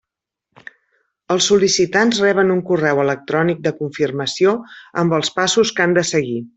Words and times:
Els 1.35 1.49
sol·licitants 1.51 2.23
reben 2.25 2.55
un 2.55 2.65
correu 2.71 3.03
electrònic 3.05 3.63
de 3.69 3.77
confirmació 3.85 4.59
amb 5.05 5.19
els 5.21 5.35
passos 5.41 5.77
que 5.79 5.89
han 5.89 5.99
de 6.01 6.11
seguir. 6.15 6.47